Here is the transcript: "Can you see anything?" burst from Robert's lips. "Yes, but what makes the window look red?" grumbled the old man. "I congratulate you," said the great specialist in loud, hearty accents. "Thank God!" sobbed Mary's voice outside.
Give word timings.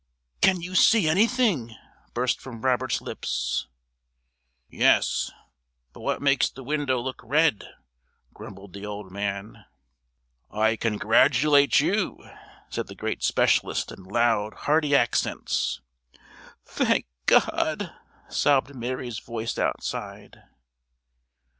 "Can 0.41 0.61
you 0.63 0.73
see 0.73 1.07
anything?" 1.07 1.75
burst 2.15 2.41
from 2.41 2.63
Robert's 2.65 3.01
lips. 3.01 3.67
"Yes, 4.67 5.29
but 5.93 5.99
what 5.99 6.23
makes 6.23 6.49
the 6.49 6.63
window 6.63 6.99
look 6.99 7.21
red?" 7.23 7.65
grumbled 8.33 8.73
the 8.73 8.83
old 8.83 9.11
man. 9.11 9.63
"I 10.49 10.75
congratulate 10.75 11.79
you," 11.81 12.17
said 12.71 12.87
the 12.87 12.95
great 12.95 13.21
specialist 13.21 13.91
in 13.91 14.03
loud, 14.03 14.55
hearty 14.65 14.95
accents. 14.95 15.81
"Thank 16.65 17.05
God!" 17.27 17.93
sobbed 18.27 18.73
Mary's 18.73 19.19
voice 19.19 19.55
outside. 19.59 20.41